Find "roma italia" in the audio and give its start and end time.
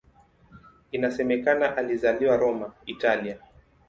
2.37-3.37